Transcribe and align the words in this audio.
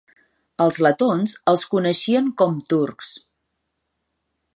El 0.63 0.71
letons 0.85 1.35
els 1.53 1.65
coneixien 1.73 2.31
com 2.43 2.57
turcs. 2.73 3.11